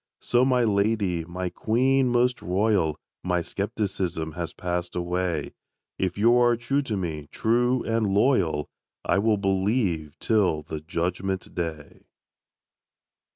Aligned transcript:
So 0.19 0.43
my 0.43 0.63
lady, 0.63 1.25
my 1.25 1.51
queen 1.51 2.07
most 2.07 2.41
royal, 2.41 2.97
My 3.23 3.43
skepticism 3.43 4.31
has 4.31 4.51
passed 4.51 4.95
away; 4.95 5.53
If 5.99 6.17
you 6.17 6.35
are 6.39 6.57
true 6.57 6.81
to 6.81 6.97
me, 6.97 7.27
true 7.31 7.83
and 7.83 8.11
loyal, 8.11 8.67
I 9.05 9.19
will 9.19 9.37
believe 9.37 10.17
till 10.19 10.63
the 10.63 10.81
Judgment 10.81 11.53
day. 11.53 12.07